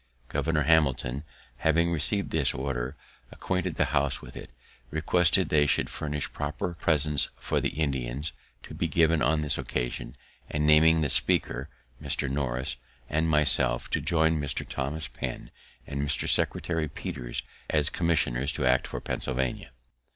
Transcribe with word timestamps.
Governor 0.29 0.63
Hamilton, 0.63 1.23
having 1.59 1.91
receiv'd 1.91 2.31
this 2.31 2.55
order, 2.55 2.95
acquainted 3.31 3.75
the 3.75 3.85
House 3.93 4.19
with 4.19 4.35
it, 4.35 4.49
requesting 4.89 5.45
they 5.47 5.69
would 5.77 5.91
furnish 5.91 6.33
proper 6.33 6.73
presents 6.73 7.29
for 7.37 7.61
the 7.61 7.69
Indians, 7.79 8.33
to 8.63 8.73
be 8.73 8.87
given 8.87 9.21
on 9.21 9.41
this 9.41 9.59
occasion; 9.59 10.17
and 10.49 10.65
naming 10.65 11.01
the 11.01 11.09
speaker 11.09 11.69
(Mr. 12.01 12.27
Norris) 12.27 12.77
and 13.11 13.29
myself 13.29 13.91
to 13.91 14.01
join 14.01 14.41
Mr. 14.41 14.67
Thomas 14.67 15.07
Penn 15.07 15.51
and 15.85 16.01
Mr. 16.01 16.27
Secretary 16.27 16.87
Peters 16.87 17.43
as 17.69 17.91
commissioners 17.91 18.51
to 18.53 18.65
act 18.65 18.87
for 18.87 18.99
Pennsylvania. 19.01 19.69